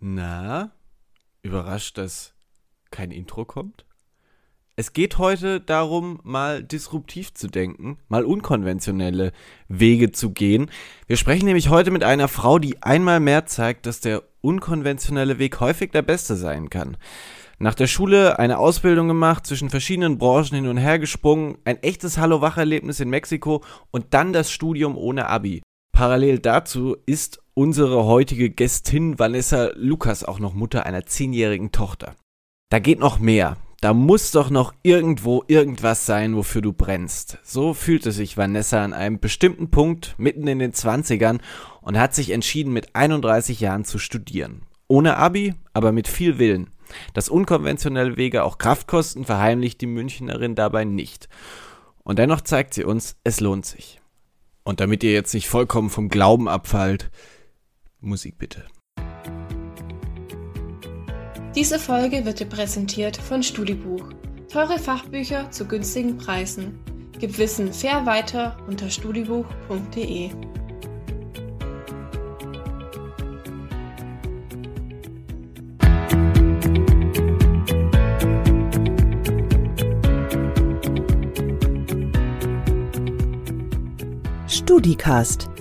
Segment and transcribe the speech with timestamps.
[0.00, 0.70] Na,
[1.42, 2.34] überrascht, dass
[2.90, 3.84] kein Intro kommt?
[4.76, 9.32] Es geht heute darum, mal disruptiv zu denken, mal unkonventionelle
[9.66, 10.70] Wege zu gehen.
[11.08, 15.58] Wir sprechen nämlich heute mit einer Frau, die einmal mehr zeigt, dass der unkonventionelle Weg
[15.58, 16.96] häufig der beste sein kann.
[17.58, 22.16] Nach der Schule eine Ausbildung gemacht, zwischen verschiedenen Branchen hin und her gesprungen, ein echtes
[22.16, 25.60] Hallo-Wach-Erlebnis in Mexiko und dann das Studium ohne Abi.
[25.90, 32.14] Parallel dazu ist unsere heutige Gästin Vanessa Lukas auch noch Mutter einer zehnjährigen Tochter.
[32.70, 33.56] Da geht noch mehr.
[33.80, 37.38] Da muss doch noch irgendwo irgendwas sein, wofür du brennst.
[37.42, 41.40] So fühlte sich Vanessa an einem bestimmten Punkt mitten in den Zwanzigern
[41.80, 44.62] und hat sich entschieden, mit 31 Jahren zu studieren.
[44.86, 46.70] Ohne Abi, aber mit viel Willen.
[47.12, 51.28] Dass unkonventionelle Wege auch Kraft kosten, verheimlicht die Münchnerin dabei nicht.
[52.04, 54.00] Und dennoch zeigt sie uns, es lohnt sich.
[54.62, 57.10] Und damit ihr jetzt nicht vollkommen vom Glauben abfallt,
[58.00, 58.64] Musik bitte.
[61.54, 64.12] Diese Folge wird dir präsentiert von Studibuch.
[64.48, 66.78] Teure Fachbücher zu günstigen Preisen.
[67.18, 70.30] Gib Wissen fair weiter unter studibuch.de.
[84.46, 85.57] StudiCast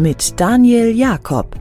[0.00, 1.56] mit Daniel Jakob.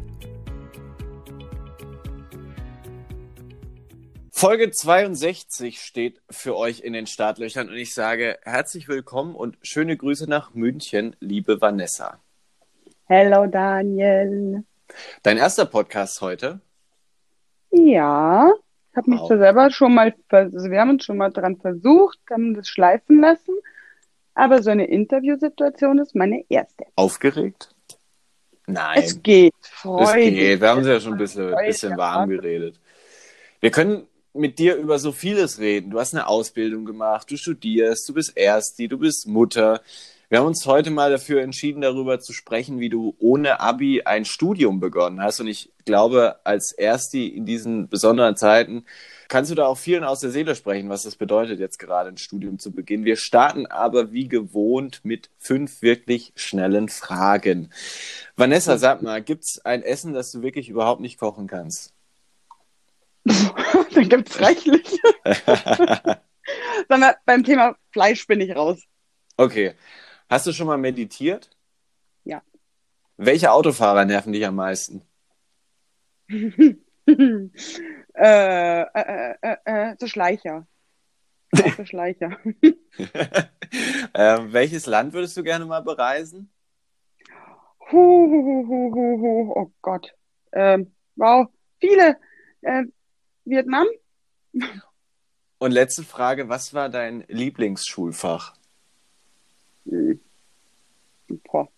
[4.31, 9.97] Folge 62 steht für euch in den Startlöchern und ich sage herzlich willkommen und schöne
[9.97, 12.21] Grüße nach München, liebe Vanessa.
[13.07, 14.63] Hello Daniel.
[15.21, 16.61] Dein erster Podcast heute?
[17.71, 18.49] Ja,
[18.91, 19.27] ich habe mich Wow.
[19.27, 23.19] zwar selber schon mal, also wir haben uns schon mal dran versucht, haben das schleifen
[23.19, 23.55] lassen,
[24.33, 26.85] aber so eine Interviewsituation ist meine erste.
[26.95, 27.75] Aufgeregt?
[28.73, 29.01] Nein.
[29.03, 30.35] Es geht, Es freudig.
[30.35, 30.61] geht.
[30.61, 32.75] Wir haben sie ja schon ein bisschen, bisschen warm geredet.
[33.59, 34.03] Wir können
[34.33, 35.89] mit dir über so vieles reden.
[35.91, 39.81] Du hast eine Ausbildung gemacht, du studierst, du bist Ersti, du bist Mutter.
[40.29, 44.25] Wir haben uns heute mal dafür entschieden, darüber zu sprechen, wie du ohne Abi ein
[44.25, 45.39] Studium begonnen hast.
[45.39, 48.85] Und ich glaube, als Ersti in diesen besonderen Zeiten
[49.29, 52.17] kannst du da auch vielen aus der Seele sprechen, was das bedeutet, jetzt gerade ein
[52.17, 53.05] Studium zu beginnen.
[53.05, 57.71] Wir starten aber wie gewohnt mit fünf wirklich schnellen Fragen.
[58.35, 61.93] Vanessa, sag mal, gibt's ein Essen, das du wirklich überhaupt nicht kochen kannst?
[63.25, 64.99] da gibt's reichlich.
[66.87, 68.81] Sag mal, beim Thema Fleisch bin ich raus.
[69.37, 69.73] Okay.
[70.29, 71.49] Hast du schon mal meditiert?
[72.23, 72.41] Ja.
[73.17, 75.03] Welche Autofahrer nerven dich am meisten?
[78.19, 80.67] äh, äh, äh, äh, so Schleicher.
[81.53, 82.37] Auch so Schleicher.
[84.13, 86.51] ähm, welches Land würdest du gerne mal bereisen?
[87.91, 89.53] Hu, hu, hu, hu, hu.
[89.55, 90.13] Oh Gott.
[90.51, 91.47] Ähm, wow,
[91.79, 92.17] viele.
[92.61, 92.83] Äh,
[93.45, 93.87] Vietnam?
[95.57, 98.53] Und letzte Frage, was war dein Lieblingsschulfach?
[99.85, 100.19] Hm.
[101.27, 101.69] Boah.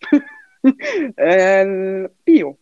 [1.16, 2.58] äh, Bio.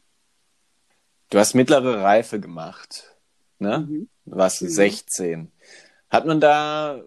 [1.30, 3.13] Du hast mittlere Reife gemacht,
[3.58, 3.86] ne?
[3.88, 4.08] Mhm.
[4.24, 4.48] Mhm.
[4.48, 5.52] 16.
[6.10, 7.02] Hat man da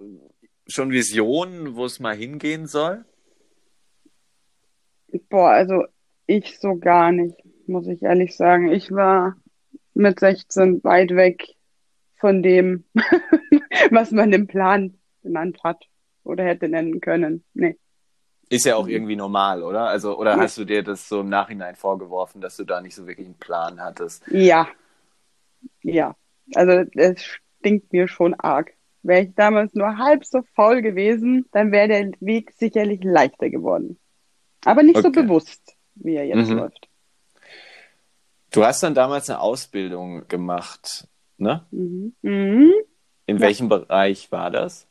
[0.68, 3.06] schon Visionen, wo es mal hingehen soll?
[5.30, 5.86] Boah, also
[6.25, 7.36] ich so gar nicht,
[7.68, 8.72] muss ich ehrlich sagen.
[8.72, 9.38] Ich war
[9.94, 11.44] mit 16 weit weg
[12.18, 12.84] von dem,
[13.91, 15.86] was man im Plan genannt hat
[16.24, 17.44] oder hätte nennen können.
[17.53, 17.78] Nee.
[18.50, 18.91] Ist ja auch Mhm.
[18.91, 19.88] irgendwie normal, oder?
[19.88, 20.38] Also, oder Ja.
[20.38, 23.38] hast du dir das so im Nachhinein vorgeworfen, dass du da nicht so wirklich einen
[23.38, 24.25] Plan hattest?
[24.28, 24.68] Ja.
[25.84, 26.16] Ja.
[26.56, 28.74] Also es stinkt mir schon arg.
[29.03, 34.00] Wäre ich damals nur halb so faul gewesen, dann wäre der Weg sicherlich leichter geworden.
[34.66, 35.24] Aber nicht so Okay.
[35.24, 36.57] bewusst, wie er jetzt Mhm.
[36.57, 36.90] läuft.
[38.52, 41.07] Du hast dann damals eine Ausbildung gemacht,
[41.38, 41.66] ne?
[41.72, 42.16] Mhm.
[42.22, 42.74] Mhm.
[43.28, 43.41] In Ja.
[43.44, 44.88] welchem Bereich war das?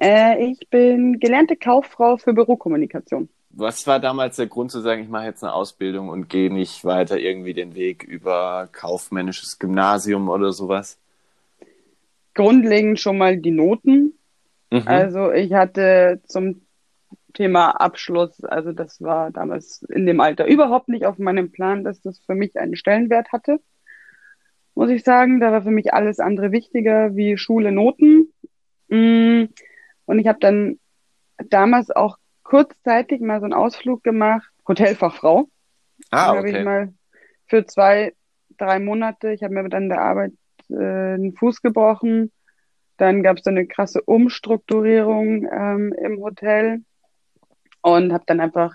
[0.00, 3.28] Äh, ich bin gelernte Kauffrau für Bürokommunikation.
[3.58, 6.84] Was war damals der Grund zu sagen, ich mache jetzt eine Ausbildung und gehe nicht
[6.84, 10.98] weiter irgendwie den Weg über kaufmännisches Gymnasium oder sowas?
[12.34, 14.12] Grundlegend schon mal die Noten.
[14.70, 14.82] Mhm.
[14.84, 16.66] Also ich hatte zum
[17.32, 22.02] Thema Abschluss, also das war damals in dem Alter überhaupt nicht auf meinem Plan, dass
[22.02, 23.60] das für mich einen Stellenwert hatte.
[24.74, 28.34] Muss ich sagen, da war für mich alles andere wichtiger wie Schule, Noten.
[28.88, 29.44] Mm,
[30.04, 30.78] Und ich habe dann
[31.48, 35.48] damals auch kurzzeitig mal so einen Ausflug gemacht, Hotelfachfrau.
[36.10, 36.64] ah, Da habe ich okay.
[36.64, 36.94] mal
[37.46, 38.14] für zwei,
[38.56, 40.32] drei Monate, ich habe mir dann in der Arbeit
[40.70, 42.32] äh, einen Fuß gebrochen.
[42.98, 46.82] Dann gab es so eine krasse Umstrukturierung ähm, im Hotel
[47.82, 48.74] und habe dann einfach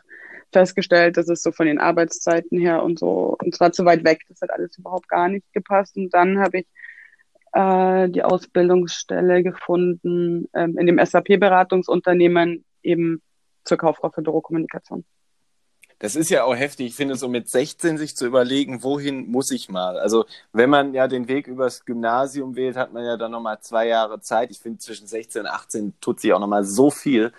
[0.52, 4.22] festgestellt, dass es so von den Arbeitszeiten her und so, und zwar zu weit weg,
[4.28, 5.96] das hat alles überhaupt gar nicht gepasst.
[5.96, 6.68] Und dann habe ich
[7.54, 13.22] äh, die Ausbildungsstelle gefunden ähm, in dem SAP-Beratungsunternehmen eben
[13.64, 15.06] zur Kauffrau für Bürokommunikation.
[16.02, 16.88] Das ist ja auch heftig.
[16.88, 20.00] Ich finde, so mit 16 sich zu überlegen, wohin muss ich mal?
[20.00, 23.88] Also, wenn man ja den Weg übers Gymnasium wählt, hat man ja dann nochmal zwei
[23.88, 24.50] Jahre Zeit.
[24.50, 27.32] Ich finde, zwischen 16 und 18 tut sich auch nochmal so viel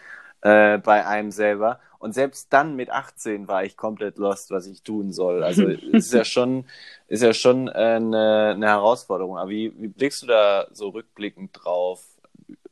[0.42, 1.80] äh, bei einem selber.
[1.98, 5.42] Und selbst dann mit 18 war ich komplett lost, was ich tun soll.
[5.42, 6.64] Also, ist ja schon,
[7.08, 9.38] ist ja schon äh, eine, eine Herausforderung.
[9.38, 12.04] Aber wie, wie blickst du da so rückblickend drauf,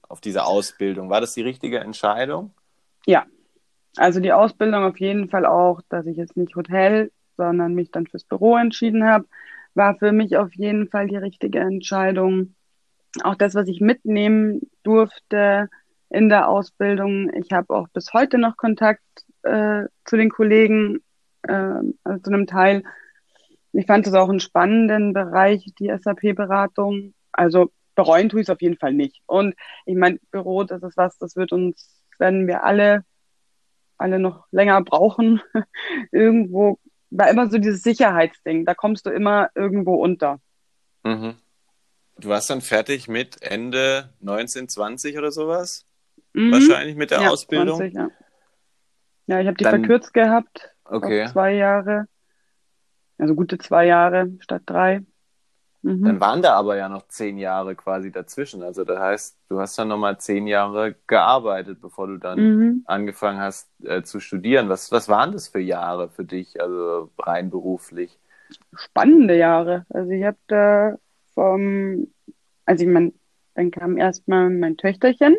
[0.09, 1.11] auf diese Ausbildung?
[1.11, 2.53] War das die richtige Entscheidung?
[3.07, 3.27] Ja,
[3.97, 8.07] also die Ausbildung auf jeden Fall auch, dass ich jetzt nicht Hotel, sondern mich dann
[8.07, 9.27] fürs Büro entschieden habe,
[9.75, 12.55] war für mich auf jeden Fall die richtige Entscheidung.
[13.23, 15.69] Auch das, was ich mitnehmen durfte
[16.09, 17.31] in der Ausbildung.
[17.35, 19.03] Ich habe auch bis heute noch Kontakt
[19.43, 21.01] äh, zu den Kollegen,
[21.43, 22.83] äh, also zu einem Teil.
[23.73, 27.15] Ich fand es auch einen spannenden Bereich, die SAP-Beratung.
[27.33, 29.23] Also bereuen tue ich es auf jeden Fall nicht.
[29.27, 29.55] Und
[29.87, 33.05] ich meine, Büro, das ist was, das wird uns, werden wir alle
[34.01, 35.41] alle noch länger brauchen.
[36.13, 36.79] irgendwo
[37.11, 38.65] war immer so dieses Sicherheitsding.
[38.65, 40.41] Da kommst du immer irgendwo unter.
[41.03, 41.35] Mhm.
[42.19, 45.87] Du warst dann fertig mit Ende 1920 oder sowas?
[46.33, 46.53] Mhm.
[46.53, 47.79] Wahrscheinlich mit der ja, Ausbildung?
[47.79, 48.09] 20, ja.
[49.27, 50.71] ja, ich habe die dann, verkürzt gehabt.
[50.85, 51.29] Okay.
[51.33, 52.07] Zwei Jahre.
[53.19, 55.03] Also gute zwei Jahre statt drei.
[55.83, 56.05] Mhm.
[56.05, 58.63] Dann waren da aber ja noch zehn Jahre quasi dazwischen.
[58.63, 62.83] Also das heißt, du hast dann nochmal zehn Jahre gearbeitet, bevor du dann mhm.
[62.87, 64.69] angefangen hast äh, zu studieren.
[64.69, 68.19] Was, was waren das für Jahre für dich, also rein beruflich?
[68.75, 69.87] Spannende Jahre.
[69.89, 70.97] Also ich habe da
[71.35, 72.09] vom,
[72.67, 73.13] also ich meine,
[73.55, 75.37] dann kam erstmal mein Töchterchen.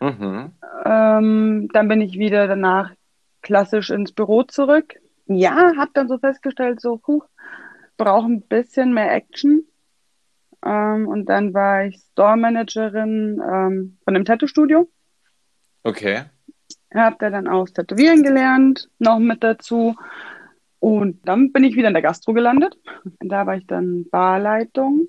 [0.00, 0.52] Mhm.
[0.84, 2.92] Ähm, dann bin ich wieder danach
[3.42, 4.94] klassisch ins Büro zurück.
[5.26, 7.22] Ja, habe dann so festgestellt, so, puh,
[7.96, 9.67] brauche ein bisschen mehr Action.
[10.64, 14.88] Ähm, und dann war ich Store-Managerin ähm, von einem Tattoo-Studio.
[15.82, 16.24] Okay.
[16.92, 19.96] Hab da dann auch Tätowieren gelernt, noch mit dazu.
[20.80, 22.76] Und dann bin ich wieder in der Gastro gelandet.
[23.20, 25.08] Da war ich dann Barleitung.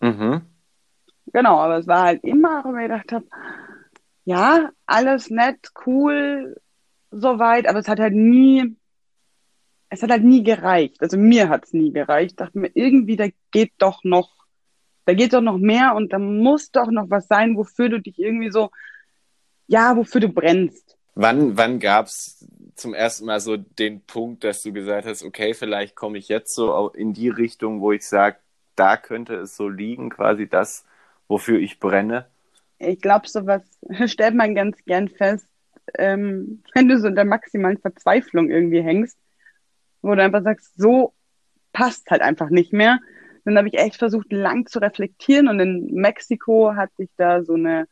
[0.00, 0.42] Mhm.
[1.32, 3.26] Genau, aber es war halt immer, wo ich gedacht habe,
[4.24, 6.56] ja, alles nett, cool,
[7.10, 8.76] soweit, aber es hat halt nie
[9.90, 11.02] es hat halt nie gereicht.
[11.02, 12.32] Also mir hat es nie gereicht.
[12.32, 14.39] Ich dachte mir, irgendwie, da geht doch noch,
[15.04, 18.18] da geht doch noch mehr und da muss doch noch was sein, wofür du dich
[18.18, 18.70] irgendwie so,
[19.66, 20.96] ja, wofür du brennst.
[21.14, 25.54] Wann, wann gab es zum ersten Mal so den Punkt, dass du gesagt hast, okay,
[25.54, 28.36] vielleicht komme ich jetzt so in die Richtung, wo ich sage,
[28.76, 30.84] da könnte es so liegen, quasi das,
[31.28, 32.26] wofür ich brenne?
[32.78, 33.62] Ich glaube, sowas
[34.06, 35.46] stellt man ganz gern fest,
[35.98, 39.18] ähm, wenn du so in der maximalen Verzweiflung irgendwie hängst
[40.02, 41.12] wo du einfach sagst, so
[41.72, 42.98] passt halt einfach nicht mehr.
[43.44, 47.54] Dann habe ich echt versucht, lang zu reflektieren und in Mexiko hatte ich da so
[47.54, 47.86] eine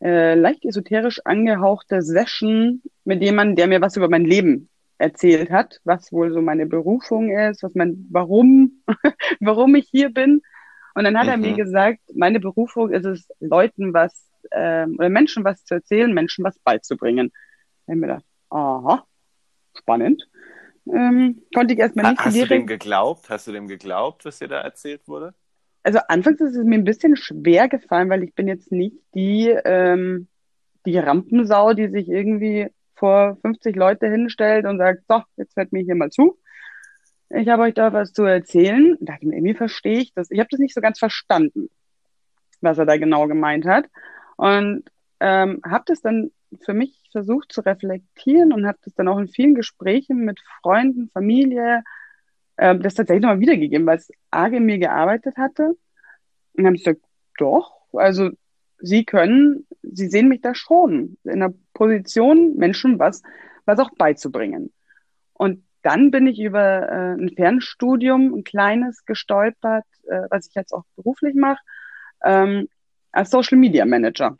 [0.00, 4.68] äh, leicht esoterisch angehauchte Session mit jemandem, der mir was über mein Leben
[4.98, 8.82] erzählt hat, was wohl so meine Berufung ist, was mein, warum,
[9.40, 10.42] warum ich hier bin.
[10.94, 11.30] Und dann hat mhm.
[11.30, 11.56] er mir mhm.
[11.56, 16.58] gesagt, meine Berufung ist es, Leuten was, äh, oder Menschen was zu erzählen, Menschen was
[16.58, 17.30] beizubringen.
[17.86, 19.04] Da habe ich mir gedacht, aha,
[19.76, 20.28] spannend
[20.86, 23.30] ähm, konnte ich erstmal nicht Hast du dem geglaubt?
[23.30, 25.34] Hast du dem geglaubt, was dir da erzählt wurde?
[25.82, 29.48] Also anfangs ist es mir ein bisschen schwer gefallen, weil ich bin jetzt nicht die,
[29.64, 30.28] ähm,
[30.86, 35.82] die Rampensau, die sich irgendwie vor 50 Leute hinstellt und sagt, so, jetzt hört mir
[35.82, 36.38] hier mal zu.
[37.30, 38.96] Ich habe euch da was zu erzählen.
[39.00, 40.30] Da dachte ich mir, irgendwie verstehe ich das.
[40.30, 41.68] Ich habe das nicht so ganz verstanden,
[42.60, 43.86] was er da genau gemeint hat.
[44.36, 44.84] Und
[45.18, 46.30] ähm, habe das dann
[46.60, 51.10] für mich versucht zu reflektieren und habe das dann auch in vielen Gesprächen mit Freunden,
[51.12, 51.82] Familie,
[52.56, 55.68] äh, das tatsächlich nochmal wiedergegeben, weil es arg in mir gearbeitet hatte.
[55.68, 55.78] Und
[56.54, 57.02] dann habe ich gesagt,
[57.38, 58.30] doch, also
[58.78, 63.22] Sie können, Sie sehen mich da schon in der Position, Menschen was,
[63.64, 64.72] was auch beizubringen.
[65.34, 70.72] Und dann bin ich über äh, ein Fernstudium, ein kleines, gestolpert, äh, was ich jetzt
[70.72, 71.60] auch beruflich mache,
[72.24, 72.68] ähm,
[73.12, 74.38] als Social Media Manager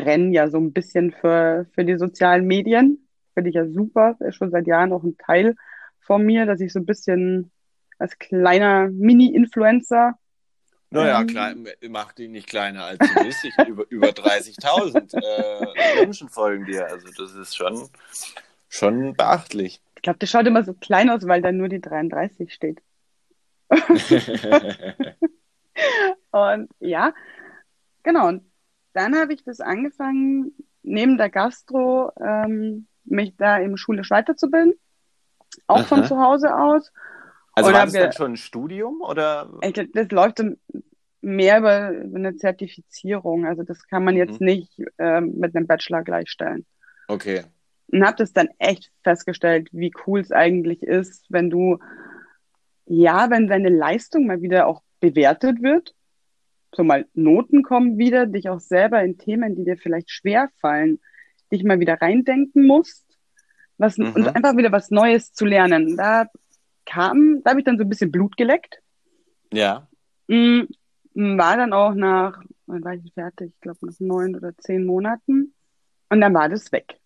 [0.00, 3.08] brenne ja so ein bisschen für, für die sozialen Medien.
[3.34, 4.16] Finde ich ja super.
[4.20, 5.56] Ist schon seit Jahren auch ein Teil
[6.00, 7.50] von mir, dass ich so ein bisschen
[7.98, 10.14] als kleiner Mini-Influencer.
[10.90, 13.44] Naja, ähm, klein, mach die nicht kleiner als du bist.
[13.44, 16.86] Ich, über über 30.000 äh, Menschen folgen dir.
[16.86, 17.88] Also das ist schon,
[18.68, 19.80] schon beachtlich.
[19.96, 22.82] Ich glaube, das schaut immer so klein aus, weil da nur die 33 steht.
[26.30, 27.12] und ja,
[28.04, 28.28] genau.
[28.28, 28.45] Und
[28.96, 34.74] dann habe ich das angefangen, neben der Gastro ähm, mich da im schulisch weiterzubilden.
[35.66, 36.08] Auch von Aha.
[36.08, 36.92] zu Hause aus.
[37.54, 39.50] Also war das ge- dann schon ein Studium oder?
[39.62, 40.58] Ich, das läuft dann
[41.22, 43.46] mehr über, über eine Zertifizierung.
[43.46, 44.18] Also das kann man Mhm.
[44.20, 46.66] jetzt nicht ähm, mit einem Bachelor gleichstellen.
[47.08, 47.42] Okay.
[47.88, 51.78] Und habe das dann echt festgestellt, wie cool es eigentlich ist, wenn du,
[52.86, 55.94] ja, wenn deine Leistung mal wieder auch bewertet wird,
[56.74, 61.00] so mal Noten kommen wieder, dich auch selber in Themen, die dir vielleicht schwer fallen,
[61.52, 63.04] dich mal wieder reindenken musst,
[63.78, 64.12] was, Mhm.
[64.14, 65.96] und einfach wieder was Neues zu lernen.
[65.96, 66.26] Da
[66.84, 68.80] kam, da habe ich dann so ein bisschen Blut geleckt.
[69.52, 69.88] Ja.
[70.28, 70.62] Mm,
[71.14, 73.52] War dann auch nach, wann war ich fertig?
[73.54, 75.54] Ich glaube nach neun oder zehn Monaten.
[76.10, 76.98] Und dann war das weg.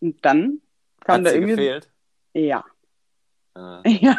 [0.00, 0.60] Und dann
[1.04, 1.90] kam Hat da irgendwie, gefehlt?
[2.34, 2.64] ja,
[3.54, 3.82] Ah.
[3.86, 4.16] ja,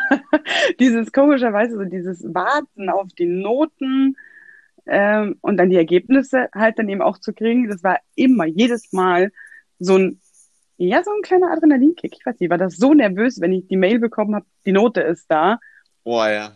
[0.79, 4.17] dieses komischerweise so dieses Warten auf die Noten
[4.85, 8.91] ähm, und dann die Ergebnisse halt dann eben auch zu kriegen, das war immer, jedes
[8.91, 9.31] Mal
[9.79, 10.19] so ein,
[10.77, 12.15] ja, so ein kleiner Adrenalinkick.
[12.17, 14.71] Ich weiß nicht, ich war das so nervös, wenn ich die Mail bekommen habe, die
[14.71, 15.59] Note ist da.
[16.03, 16.53] Oh ja.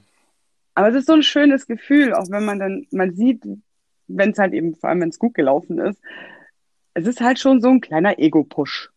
[0.74, 3.44] Aber es ist so ein schönes Gefühl, auch wenn man dann, man sieht,
[4.08, 6.02] wenn es halt eben, vor allem wenn es gut gelaufen ist,
[6.94, 8.92] es ist halt schon so ein kleiner Ego-Push.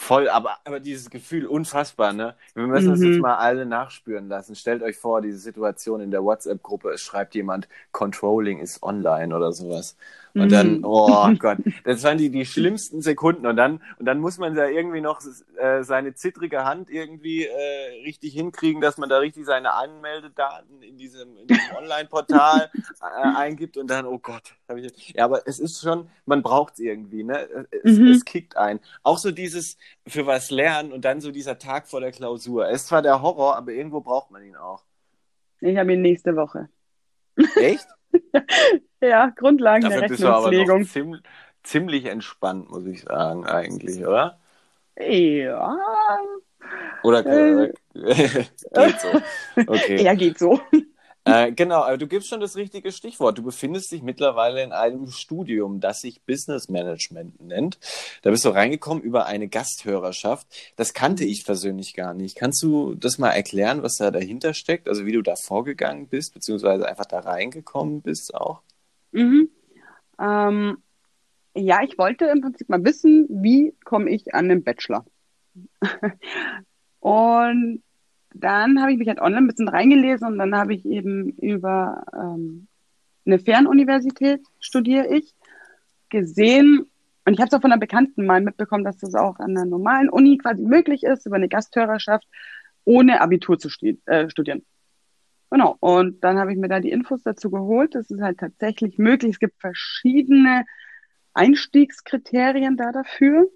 [0.00, 2.36] Voll, aber, aber dieses Gefühl unfassbar, ne?
[2.54, 3.02] Wir müssen Mhm.
[3.02, 4.54] jetzt mal alle nachspüren lassen.
[4.54, 9.52] Stellt euch vor, diese Situation in der WhatsApp-Gruppe, es schreibt jemand, Controlling ist online oder
[9.52, 9.96] sowas.
[10.38, 10.52] Und Mhm.
[10.52, 13.46] dann, oh Gott, das waren die, die schlimmsten Sekunden.
[13.46, 15.20] Und dann, und dann muss man da irgendwie noch
[15.56, 20.96] äh, seine zittrige Hand irgendwie äh, richtig hinkriegen, dass man da richtig seine Anmeldedaten in
[20.98, 23.04] diesem, in diesem Online-Portal äh,
[23.34, 27.24] eingibt und dann, oh Gott, ich, ja, aber es ist schon, man braucht es irgendwie,
[27.24, 27.48] ne?
[27.70, 28.06] Es, Mhm.
[28.06, 28.80] es kickt ein.
[29.02, 29.76] Auch so dieses
[30.06, 32.68] für was lernen und dann so dieser Tag vor der Klausur.
[32.68, 34.84] Es ist zwar der Horror, aber irgendwo braucht man ihn auch.
[35.60, 36.68] Ich habe ihn nächste Woche.
[37.54, 37.86] Echt?
[39.00, 40.84] Ja, Grundlagen der Dafür bist du aber noch Rechnungslegung.
[40.84, 41.20] ziem
[41.62, 44.40] ziemlich entspannt, muss ich sagen, eigentlich, oder?
[44.98, 45.78] Ja,
[47.02, 47.72] Oder Äh.
[47.94, 49.22] geht so.
[49.66, 49.96] Okay.
[50.04, 50.60] er geht so.
[51.38, 53.38] Äh, genau, aber du gibst schon das richtige Stichwort.
[53.38, 57.78] Du befindest dich mittlerweile in einem Studium, das sich Business Management nennt.
[58.22, 60.46] Da bist du reingekommen über eine Gasthörerschaft.
[60.76, 62.36] Das kannte ich persönlich gar nicht.
[62.36, 64.88] Kannst du das mal erklären, was da dahinter steckt?
[64.88, 68.62] Also wie du da vorgegangen bist, beziehungsweise einfach da reingekommen bist auch?
[69.12, 69.50] Mhm.
[70.18, 70.78] Ähm,
[71.54, 75.04] ja, ich wollte im Prinzip mal wissen, wie komme ich an den Bachelor?
[77.00, 77.82] Und
[78.40, 82.04] dann habe ich mich halt online ein bisschen reingelesen und dann habe ich eben über
[82.14, 82.66] ähm,
[83.26, 85.34] eine Fernuniversität studiere ich
[86.08, 86.86] gesehen
[87.28, 89.66] und ich habe es auch von einer Bekannten mal mitbekommen, dass das auch an einer
[89.66, 92.26] normalen Uni quasi möglich ist, über eine Gasthörerschaft
[92.84, 94.64] ohne Abitur zu stu äh, studieren.
[95.50, 95.76] Genau.
[95.80, 97.94] Und dann habe ich mir da die Infos dazu geholt.
[97.94, 99.32] Das ist halt tatsächlich möglich.
[99.32, 100.64] Es gibt verschiedene
[101.34, 103.50] Einstiegskriterien da dafür.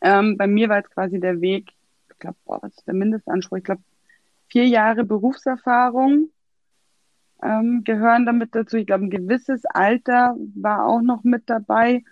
[0.00, 1.72] Ähm, bei mir war jetzt quasi der Weg,
[2.10, 3.58] ich glaube, was ist der Mindestanspruch?
[3.58, 3.82] Ich glaube,
[4.54, 6.30] vier Jahre Berufserfahrung
[7.42, 8.76] ähm, gehören damit dazu.
[8.76, 12.04] Ich glaube, ein gewisses Alter war auch noch mit dabei.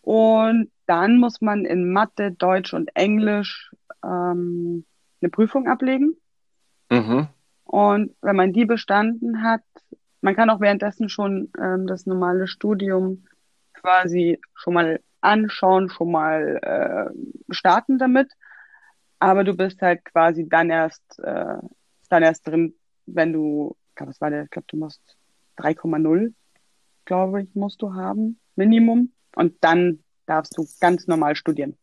[0.00, 3.70] Und dann muss man in Mathe, Deutsch und Englisch
[4.04, 4.86] ähm,
[5.20, 6.16] eine Prüfung ablegen.
[6.90, 7.28] Mhm.
[7.62, 9.62] Und wenn man die bestanden hat,
[10.20, 13.24] man kann auch währenddessen schon ähm, das normale Studium
[13.72, 18.32] quasi schon mal anschauen, schon mal äh, starten damit.
[19.18, 21.58] Aber du bist halt quasi dann erst, äh,
[22.08, 22.74] dann erst drin,
[23.06, 25.00] wenn du, ich glaube, was war der, ich glaube, du musst
[25.58, 26.32] 3,0,
[27.04, 29.12] glaube ich, musst du haben, Minimum.
[29.34, 31.76] Und dann darfst du ganz normal studieren.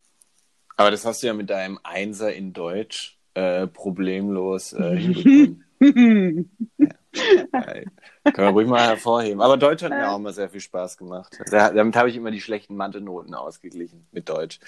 [0.76, 5.66] Aber das hast du ja mit deinem Einser in Deutsch äh, problemlos äh, hinbekommen.
[7.52, 7.86] Geil.
[8.24, 9.40] Können wir ruhig mal hervorheben.
[9.40, 11.38] Aber Deutsch hat mir auch immer sehr viel Spaß gemacht.
[11.50, 14.58] Da, damit habe ich immer die schlechten Mathe-Noten ausgeglichen mit Deutsch.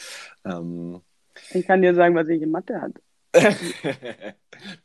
[0.45, 1.01] Ähm,
[1.52, 3.00] ich kann dir sagen, was ich in Mathe hatte.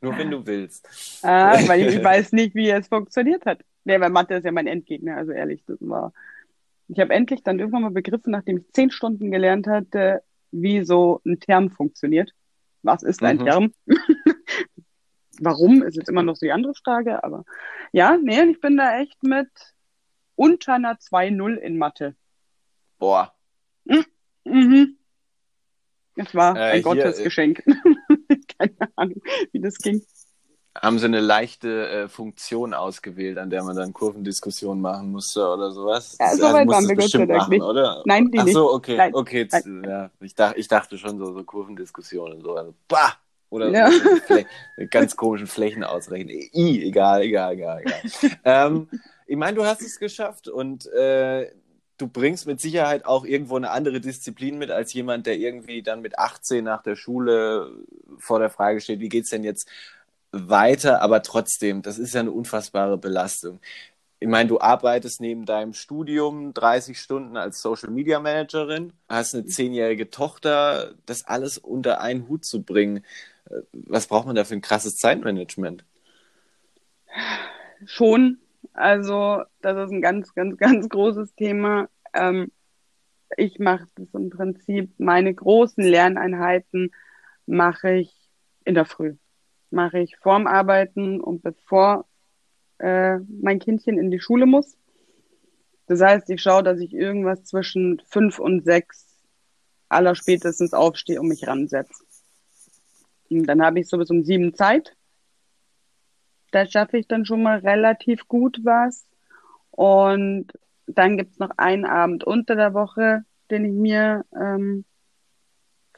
[0.01, 1.19] Nur wenn du willst.
[1.23, 3.63] Ah, weil ich, weiß nicht, wie es funktioniert hat.
[3.85, 6.13] Nee, weil Mathe ist ja mein Endgegner, also ehrlich, das war.
[6.89, 11.21] Ich habe endlich dann irgendwann mal begriffen, nachdem ich zehn Stunden gelernt hatte, wie so
[11.25, 12.31] ein Term funktioniert.
[12.83, 13.45] Was ist ein Mhm.
[13.45, 13.73] Term?
[15.39, 17.43] Warum ist jetzt immer noch so die andere Frage, aber
[17.91, 19.49] ja, nee, ich bin da echt mit
[20.35, 22.15] unter einer 2-0 in Mathe.
[22.99, 23.33] Boah.
[24.45, 24.97] Mhm.
[26.15, 27.63] Das war Äh, ein hier, Gottesgeschenk.
[28.57, 30.03] Keine Ahnung, wie das ging.
[30.75, 35.71] Haben sie eine leichte äh, Funktion ausgewählt, an der man dann Kurvendiskussionen machen musste oder
[35.71, 36.17] sowas?
[36.19, 37.61] Ja, Das- so weit musst waren wir Gott sei Dank machen, nicht.
[37.61, 38.01] oder?
[38.05, 38.73] Nein, die Ach so, nicht.
[38.75, 39.13] okay, Nein.
[39.13, 39.37] okay.
[39.43, 43.13] jetzt, Ja, ich, dachte, ich dachte schon so, so Kurvendiskussionen, so, also, bah!
[43.51, 43.87] Oder Ja.
[43.91, 44.35] so,
[44.89, 46.29] ganz komischen Flächen ausrechnen.
[46.53, 48.01] I, egal, egal, egal, egal.
[48.43, 48.89] ähm,
[49.27, 51.51] ich meine, du hast es geschafft und äh,
[51.97, 56.01] du bringst mit Sicherheit auch irgendwo eine andere Disziplin mit als jemand, der irgendwie dann
[56.01, 57.71] mit 18 nach der Schule
[58.17, 59.67] vor der Frage steht, wie geht es denn jetzt
[60.31, 63.59] weiter, aber trotzdem, das ist ja eine unfassbare Belastung.
[64.19, 69.45] Ich meine, du arbeitest neben deinem Studium 30 Stunden als Social Media Managerin, hast eine
[69.45, 73.03] zehnjährige Tochter, das alles unter einen Hut zu bringen.
[73.73, 75.83] Was braucht man da für ein krasses Zeitmanagement?
[77.85, 78.39] Schon.
[78.73, 81.89] Also, das ist ein ganz, ganz, ganz großes Thema.
[82.13, 82.51] Ähm,
[83.37, 86.91] ich mache das im Prinzip, meine großen Lerneinheiten
[87.45, 88.13] mache ich
[88.65, 89.15] in der Früh.
[89.69, 92.05] Mache ich vorm Arbeiten und bevor
[92.79, 94.77] äh, mein Kindchen in die Schule muss.
[95.87, 99.19] Das heißt, ich schaue, dass ich irgendwas zwischen fünf und sechs
[99.89, 102.03] allerspätestens aufstehe und mich ransetze.
[103.29, 104.95] Dann habe ich so bis um sieben Zeit.
[106.53, 109.07] Da schaffe ich dann schon mal relativ gut was.
[109.71, 110.51] Und
[110.85, 114.85] dann gibt's noch einen Abend unter der Woche, den ich mir ähm,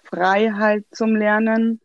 [0.05, 1.81] frei halt zum Lernen.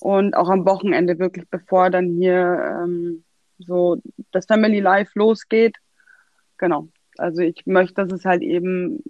[0.00, 3.24] Und auch am Wochenende wirklich, bevor dann hier ähm,
[3.58, 3.96] so
[4.30, 5.78] das Family Life losgeht.
[6.58, 6.88] Genau.
[7.16, 9.02] Also ich möchte, dass es halt eben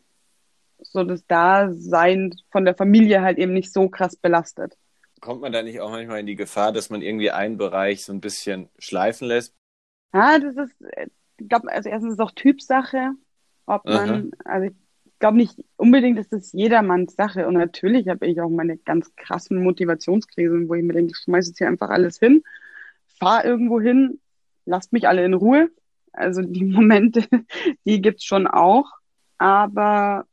[0.78, 4.76] so das Dasein von der Familie halt eben nicht so krass belastet
[5.20, 8.12] kommt man da nicht auch manchmal in die Gefahr, dass man irgendwie einen Bereich so
[8.12, 9.54] ein bisschen schleifen lässt?
[10.12, 10.74] Ja, das ist,
[11.38, 13.12] ich glaube, also erstens ist es auch Typsache,
[13.66, 14.52] ob man, Aha.
[14.52, 14.74] also ich
[15.18, 17.46] glaube nicht unbedingt, dass das jedermanns Sache.
[17.46, 21.50] Und natürlich habe ich auch meine ganz krassen Motivationskrisen, wo ich mir denke, ich schmeiße
[21.50, 22.42] jetzt hier einfach alles hin,
[23.18, 24.20] fahr irgendwo hin,
[24.64, 25.70] lasst mich alle in Ruhe.
[26.12, 27.24] Also die Momente,
[27.84, 28.92] die gibt's schon auch.
[29.38, 30.26] Aber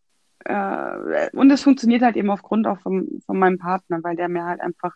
[0.45, 4.45] äh, und es funktioniert halt eben aufgrund auch von, von meinem Partner, weil der mir
[4.45, 4.95] halt einfach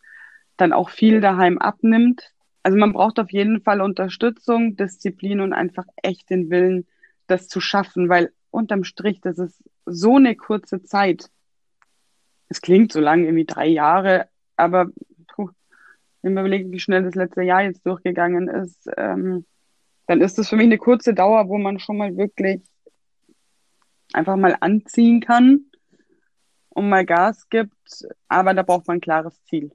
[0.57, 2.33] dann auch viel daheim abnimmt.
[2.63, 6.87] Also man braucht auf jeden Fall Unterstützung, Disziplin und einfach echt den Willen,
[7.27, 11.29] das zu schaffen, weil unterm Strich, das ist so eine kurze Zeit.
[12.49, 14.87] Es klingt so lang, irgendwie drei Jahre, aber
[15.27, 15.49] puh,
[16.21, 19.45] wenn man überlegt, wie schnell das letzte Jahr jetzt durchgegangen ist, ähm,
[20.07, 22.61] dann ist das für mich eine kurze Dauer, wo man schon mal wirklich
[24.13, 25.65] einfach mal anziehen kann
[26.69, 29.71] und mal Gas gibt, aber da braucht man ein klares Ziel.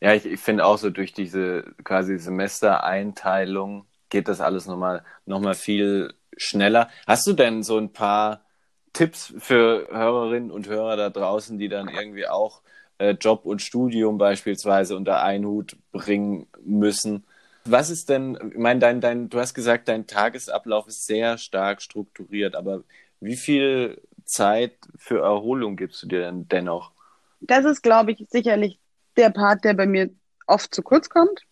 [0.00, 5.40] Ja, ich, ich finde auch so durch diese quasi Semestereinteilung geht das alles nochmal noch
[5.40, 6.88] mal viel schneller.
[7.06, 8.44] Hast du denn so ein paar
[8.92, 12.62] Tipps für Hörerinnen und Hörer da draußen, die dann irgendwie auch
[12.98, 17.24] äh, Job und Studium beispielsweise unter einen Hut bringen müssen?
[17.64, 21.80] Was ist denn, ich meine, dein, dein, du hast gesagt, dein Tagesablauf ist sehr stark
[21.80, 22.82] strukturiert, aber
[23.22, 26.92] wie viel Zeit für Erholung gibst du dir denn dennoch?
[27.40, 28.78] Das ist, glaube ich, sicherlich
[29.16, 30.10] der Part, der bei mir
[30.46, 31.42] oft zu kurz kommt.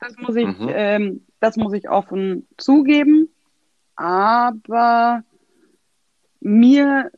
[0.00, 0.68] Das muss ich, mhm.
[0.68, 3.28] ähm, das muss ich offen zugeben.
[3.96, 5.22] Aber
[6.40, 7.10] mir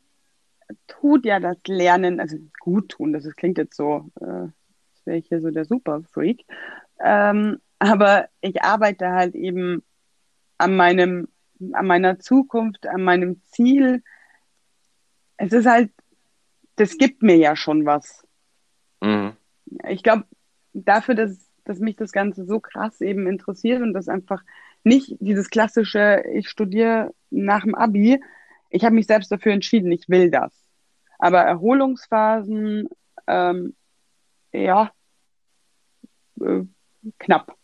[0.87, 4.53] tut ja das Lernen, also gut tun, das klingt jetzt so, äh, als
[5.05, 6.45] wäre ich hier so der Superfreak.
[7.01, 9.83] Ähm, aber ich arbeite halt eben
[10.59, 11.29] an meinem
[11.73, 14.03] an meiner Zukunft, an meinem Ziel.
[15.37, 15.91] Es ist halt,
[16.77, 18.27] das gibt mir ja schon was.
[19.01, 19.33] Mhm.
[19.89, 20.25] Ich glaube,
[20.73, 24.43] dafür, dass, dass mich das Ganze so krass eben interessiert und das einfach
[24.83, 28.21] nicht dieses klassische, ich studiere nach dem Abi.
[28.71, 30.53] Ich habe mich selbst dafür entschieden, ich will das.
[31.19, 32.89] Aber Erholungsphasen,
[33.27, 33.75] ähm,
[34.53, 34.93] ja,
[36.41, 36.63] äh,
[37.19, 37.57] knapp.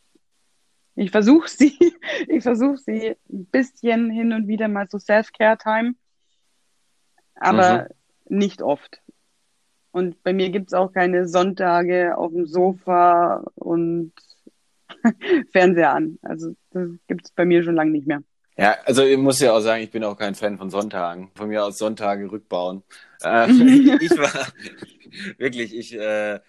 [1.00, 1.78] Ich versuche sie,
[2.28, 5.94] ich versuche sie ein bisschen hin und wieder mal so Self-Care-Time,
[7.36, 7.88] aber
[8.28, 8.36] mhm.
[8.36, 9.00] nicht oft.
[9.92, 14.12] Und bei mir gibt's auch keine Sonntage auf dem Sofa und
[15.52, 16.18] Fernseher an.
[16.20, 18.22] Also das gibt's bei mir schon lange nicht mehr.
[18.58, 21.30] Ja, also ich muss ja auch sagen, ich bin auch kein Fan von Sonntagen.
[21.34, 22.82] Von mir aus Sonntage rückbauen.
[23.22, 24.48] Äh, ich war
[25.38, 26.40] wirklich, ich äh,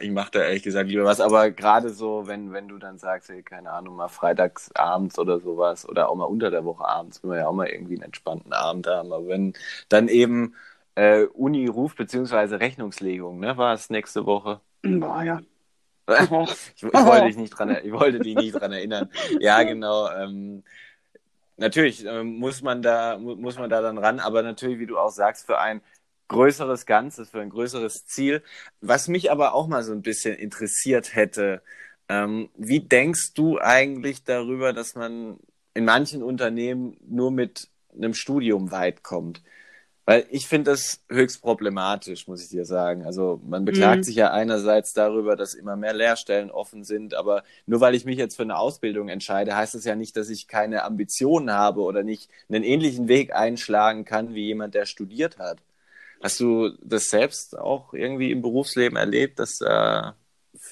[0.00, 3.30] ich mache da ehrlich gesagt lieber was, aber gerade so, wenn, wenn du dann sagst,
[3.30, 7.22] hey, keine Ahnung, mal freitags abends oder sowas oder auch mal unter der Woche abends,
[7.22, 9.12] will man ja auch mal irgendwie einen entspannten Abend haben.
[9.12, 9.54] Aber wenn
[9.88, 10.54] dann eben
[10.96, 14.60] äh, Uni ruft, beziehungsweise Rechnungslegung, ne, war es nächste Woche?
[14.82, 15.40] Boah, ja.
[16.08, 19.10] ich, ich, wollte dich nicht dran, ich wollte dich nicht dran erinnern.
[19.40, 20.08] Ja, genau.
[20.10, 20.62] Ähm,
[21.56, 25.10] natürlich ähm, muss man da muss man da dann ran, aber natürlich, wie du auch
[25.10, 25.80] sagst, für ein
[26.28, 28.42] größeres Ganzes, für ein größeres Ziel.
[28.80, 31.62] Was mich aber auch mal so ein bisschen interessiert hätte,
[32.08, 35.38] ähm, wie denkst du eigentlich darüber, dass man
[35.74, 39.42] in manchen Unternehmen nur mit einem Studium weit kommt?
[40.08, 43.04] Weil ich finde das höchst problematisch, muss ich dir sagen.
[43.04, 44.02] Also man beklagt mhm.
[44.04, 48.16] sich ja einerseits darüber, dass immer mehr Lehrstellen offen sind, aber nur weil ich mich
[48.16, 52.04] jetzt für eine Ausbildung entscheide, heißt das ja nicht, dass ich keine Ambitionen habe oder
[52.04, 55.58] nicht einen ähnlichen Weg einschlagen kann wie jemand, der studiert hat.
[56.22, 60.02] Hast du das selbst auch irgendwie im Berufsleben erlebt, dass äh,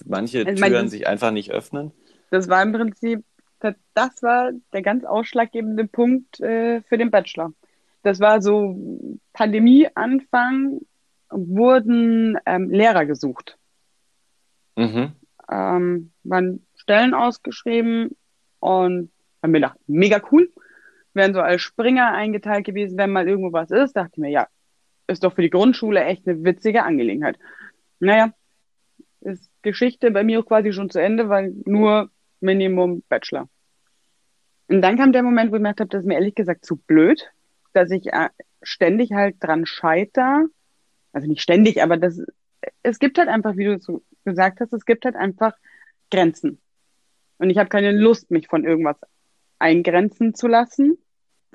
[0.04, 1.92] manche also Türen sich einfach nicht öffnen?
[2.30, 3.24] Das war im Prinzip,
[3.60, 7.52] das war der ganz ausschlaggebende Punkt äh, für den Bachelor
[8.04, 8.76] das war so
[9.32, 10.80] Pandemieanfang,
[11.30, 13.58] wurden ähm, Lehrer gesucht.
[14.76, 15.12] Mhm.
[15.50, 18.16] Ähm, waren Stellen ausgeschrieben
[18.60, 19.10] und
[19.42, 20.52] haben mir gedacht, mega cool.
[21.14, 24.48] Wären so als Springer eingeteilt gewesen, wenn mal irgendwo was ist, dachte ich mir, ja,
[25.06, 27.38] ist doch für die Grundschule echt eine witzige Angelegenheit.
[28.00, 28.32] Naja,
[29.20, 33.48] ist Geschichte bei mir quasi schon zu Ende, weil nur Minimum Bachelor.
[34.68, 36.76] Und dann kam der Moment, wo ich gemerkt habe, das ist mir ehrlich gesagt zu
[36.76, 37.30] blöd
[37.74, 38.30] dass ich äh,
[38.62, 40.46] ständig halt dran scheiter.
[41.12, 42.22] Also nicht ständig, aber das,
[42.82, 45.52] es gibt halt einfach, wie du gesagt hast, es gibt halt einfach
[46.10, 46.60] Grenzen.
[47.38, 48.96] Und ich habe keine Lust, mich von irgendwas
[49.58, 50.98] eingrenzen zu lassen.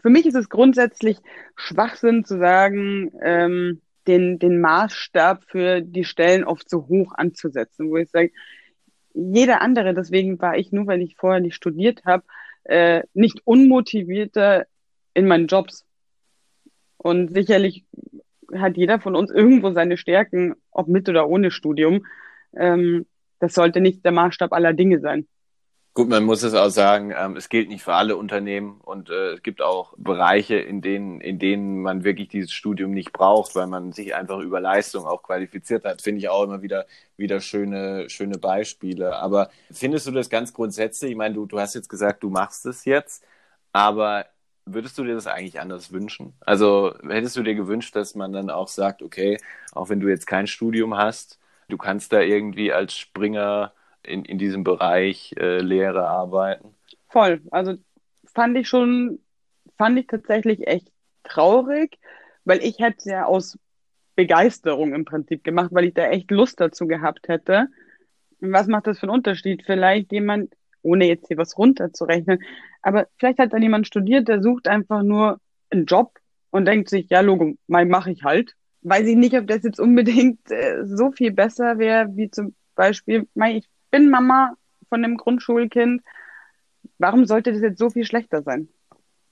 [0.02, 1.18] Für mich ist es grundsätzlich
[1.56, 7.98] Schwachsinn zu sagen, ähm, den, den Maßstab für die Stellen oft so hoch anzusetzen, wo
[7.98, 8.32] ich sage,
[9.14, 12.24] jeder andere, deswegen war ich nur, weil ich vorher nicht studiert habe,
[12.64, 14.66] äh, nicht unmotivierter
[15.14, 15.86] in meinen Jobs.
[16.98, 17.86] Und sicherlich
[18.56, 22.06] hat jeder von uns irgendwo seine Stärken, ob mit oder ohne Studium.
[22.56, 23.06] Ähm,
[23.40, 25.28] das sollte nicht der Maßstab aller Dinge sein.
[25.96, 29.34] Gut, man muss es auch sagen, ähm, es gilt nicht für alle Unternehmen und äh,
[29.34, 33.68] es gibt auch Bereiche, in denen, in denen man wirklich dieses Studium nicht braucht, weil
[33.68, 36.02] man sich einfach über Leistung auch qualifiziert hat.
[36.02, 36.86] Finde ich auch immer wieder,
[37.18, 39.18] wieder schöne, schöne Beispiele.
[39.18, 41.12] Aber findest du das ganz grundsätzlich?
[41.12, 43.26] Ich meine, du, du hast jetzt gesagt, du machst es jetzt,
[43.74, 44.26] aber
[44.66, 46.34] würdest du dir das eigentlich anders wünschen?
[46.42, 49.38] Also hättest du dir gewünscht, dass man dann auch sagt, okay,
[49.74, 54.38] auch wenn du jetzt kein Studium hast, du kannst da irgendwie als Springer in, in
[54.38, 56.76] diesem Bereich äh, Lehre arbeiten?
[57.10, 57.42] Voll.
[57.52, 57.76] Also
[58.34, 59.20] fand ich schon,
[59.78, 60.92] fand ich tatsächlich echt
[61.24, 61.98] traurig,
[62.46, 63.58] weil ich hätte es ja aus
[64.16, 67.68] Begeisterung im Prinzip gemacht, weil ich da echt Lust dazu gehabt hätte.
[68.42, 69.64] Was macht das für einen Unterschied?
[69.66, 72.40] Vielleicht jemand, ohne jetzt hier was runterzurechnen.
[72.82, 76.20] Aber vielleicht hat dann jemand studiert, der sucht einfach nur einen Job
[76.52, 78.56] und denkt sich, ja, Logo, mal mache ich halt.
[78.82, 83.28] Weiß ich nicht, ob das jetzt unbedingt äh, so viel besser wäre, wie zum Beispiel,
[83.34, 84.54] mein, ich bin Mama
[84.90, 86.02] von einem Grundschulkind.
[86.98, 88.70] Warum sollte das jetzt so viel schlechter sein?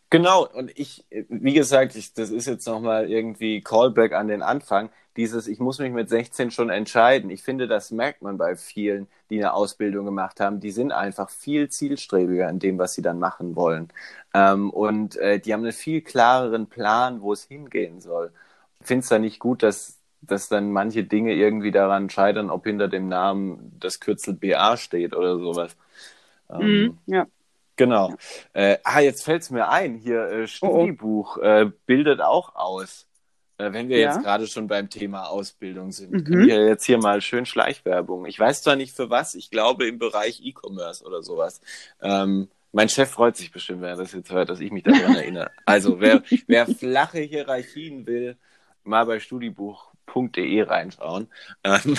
[0.10, 4.90] Genau, und ich, wie gesagt, ich, das ist jetzt nochmal irgendwie Callback an den Anfang
[5.18, 7.32] dieses, ich muss mich mit 16 schon entscheiden.
[7.32, 10.60] Ich finde, das merkt man bei vielen, die eine Ausbildung gemacht haben.
[10.60, 13.90] Die sind einfach viel zielstrebiger in dem, was sie dann machen wollen.
[14.34, 18.32] Ähm, und äh, die haben einen viel klareren Plan, wo es hingehen soll.
[18.80, 22.66] Ich finde es da nicht gut, dass, dass dann manche Dinge irgendwie daran scheitern, ob
[22.66, 25.76] hinter dem Namen das Kürzel BA steht oder sowas.
[26.50, 27.28] Ähm, mm, ja.
[27.76, 28.10] Genau.
[28.56, 28.62] Ja.
[28.62, 31.46] Äh, ah, jetzt fällt es mir ein, hier äh, Studibuch oh, oh.
[31.46, 33.08] Äh, bildet auch aus.
[33.58, 34.08] Äh, wenn wir ja.
[34.08, 36.24] jetzt gerade schon beim Thema Ausbildung sind, mhm.
[36.24, 38.26] können wir jetzt hier mal schön Schleichwerbung.
[38.26, 41.62] Ich weiß zwar nicht für was, ich glaube im Bereich E-Commerce oder sowas.
[42.02, 45.16] Ähm, mein Chef freut sich bestimmt, wenn er das jetzt hört, dass ich mich daran
[45.16, 45.52] erinnere.
[45.66, 48.38] Also, wer, wer flache Hierarchien will,
[48.88, 51.28] mal bei studibuch.de reinschauen.
[51.64, 51.98] Ähm,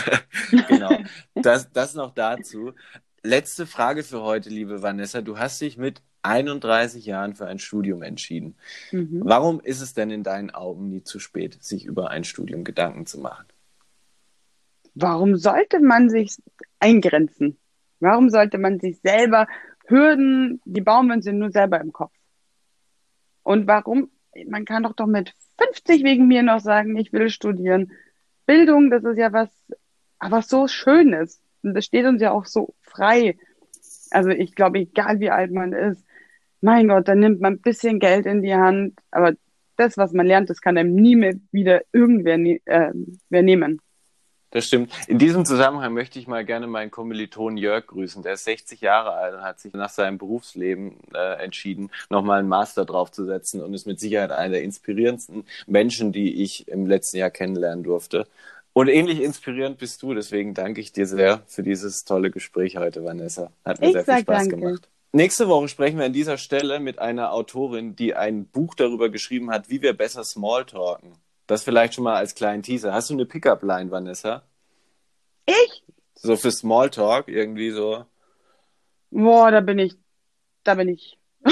[0.68, 0.98] genau.
[1.34, 2.72] Das, das noch dazu.
[3.22, 5.20] Letzte Frage für heute, liebe Vanessa.
[5.20, 8.56] Du hast dich mit 31 Jahren für ein Studium entschieden.
[8.92, 9.22] Mhm.
[9.24, 13.06] Warum ist es denn in deinen Augen nie zu spät, sich über ein Studium Gedanken
[13.06, 13.46] zu machen?
[14.94, 16.36] Warum sollte man sich
[16.80, 17.56] eingrenzen?
[18.00, 19.46] Warum sollte man sich selber
[19.86, 22.12] Hürden, die bauen wir uns nur selber im Kopf?
[23.42, 24.10] Und warum?
[24.46, 27.92] Man kann doch doch mit 50 wegen mir noch sagen, ich will studieren.
[28.46, 29.50] Bildung, das ist ja was,
[30.20, 31.40] was so Schönes.
[31.62, 33.36] Und das steht uns ja auch so frei.
[34.10, 36.04] Also ich glaube, egal wie alt man ist,
[36.60, 39.34] mein Gott, dann nimmt man ein bisschen Geld in die Hand, aber
[39.76, 42.92] das, was man lernt, das kann einem nie mehr wieder irgendwer ne äh,
[43.28, 43.80] wer nehmen.
[44.50, 44.92] Das stimmt.
[45.08, 48.22] In diesem Zusammenhang möchte ich mal gerne meinen Kommiliton Jörg grüßen.
[48.22, 52.48] Der ist 60 Jahre alt und hat sich nach seinem Berufsleben äh, entschieden, nochmal einen
[52.48, 57.30] Master draufzusetzen und ist mit Sicherheit einer der inspirierendsten Menschen, die ich im letzten Jahr
[57.30, 58.26] kennenlernen durfte.
[58.72, 63.04] Und ähnlich inspirierend bist du, deswegen danke ich dir sehr für dieses tolle Gespräch heute,
[63.04, 63.50] Vanessa.
[63.64, 64.56] Hat mir ich sehr viel Spaß danke.
[64.56, 64.88] gemacht.
[65.12, 69.50] Nächste Woche sprechen wir an dieser Stelle mit einer Autorin, die ein Buch darüber geschrieben
[69.50, 71.12] hat, wie wir besser Smalltalken.
[71.48, 72.92] Das vielleicht schon mal als kleinen Teaser.
[72.92, 74.42] Hast du eine Pickup-Line, Vanessa?
[75.46, 75.82] Ich?
[76.14, 78.04] So für Smalltalk irgendwie so.
[79.10, 79.96] Boah, da bin ich,
[80.62, 81.18] da bin ich.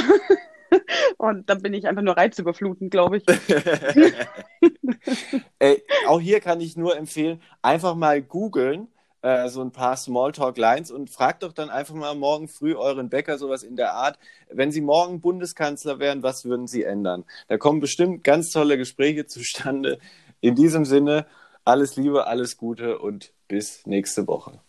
[1.17, 3.25] Und dann bin ich einfach nur reizüberflutend, glaube ich.
[5.59, 8.89] Ey, auch hier kann ich nur empfehlen, einfach mal googeln,
[9.27, 13.39] äh, so ein paar Smalltalk-Lines und fragt doch dann einfach mal morgen früh euren Bäcker
[13.39, 14.21] sowas in der Art,
[14.53, 17.25] wenn Sie morgen Bundeskanzler wären, was würden Sie ändern?
[17.49, 19.99] Da kommen bestimmt ganz tolle Gespräche zustande.
[20.41, 21.27] In diesem Sinne,
[21.65, 24.61] alles Liebe, alles Gute und bis nächste Woche.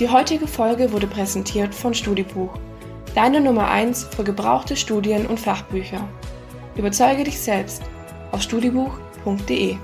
[0.00, 2.58] Die heutige Folge wurde präsentiert von Studibuch,
[3.14, 6.08] deine Nummer 1 für gebrauchte Studien und Fachbücher.
[6.76, 7.82] Überzeuge dich selbst
[8.32, 9.76] auf studibuch.de.